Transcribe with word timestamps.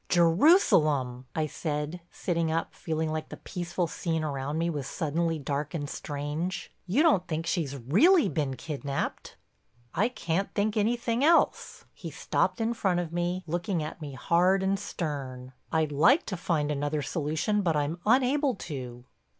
"Jerusalem!" 0.09 1.27
I 1.35 1.45
said, 1.45 2.01
sitting 2.11 2.51
up, 2.51 2.73
feeling 2.73 3.11
like 3.11 3.29
the 3.29 3.37
peaceful 3.37 3.85
scene 3.85 4.23
around 4.23 4.57
me 4.57 4.67
was 4.67 4.87
suddenly 4.87 5.37
dark 5.37 5.75
and 5.75 5.87
strange. 5.87 6.71
"You 6.87 7.03
don't 7.03 7.27
think 7.27 7.45
she's 7.45 7.77
really 7.77 8.27
been 8.27 8.55
kidnaped?" 8.55 9.35
"I 9.93 10.09
can't 10.09 10.51
think 10.55 10.75
anything 10.75 11.23
else." 11.23 11.85
He 11.93 12.09
stopped 12.09 12.59
in 12.59 12.73
front 12.73 12.99
of 12.99 13.13
me, 13.13 13.43
looking 13.45 13.83
at 13.83 14.01
me 14.01 14.13
hard 14.13 14.63
and 14.63 14.79
stern. 14.79 15.53
"I'd 15.71 15.91
like 15.91 16.25
to 16.25 16.35
find 16.35 16.71
another 16.71 17.03
solution 17.03 17.61
but 17.61 17.75
I'm 17.75 17.99
unable 18.03 18.55
to." 18.55 19.05